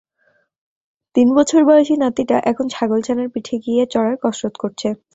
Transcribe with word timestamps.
তিন 1.15 1.27
বছর 1.37 1.61
বয়সী 1.67 1.95
নাতিটা 2.03 2.37
এখন 2.51 2.65
ছাগলছানার 2.69 3.27
পিঠে 3.33 3.55
গিয়ে 3.65 3.83
চড়ার 3.93 4.15
কসরত 4.23 4.55
করছে। 4.63 4.87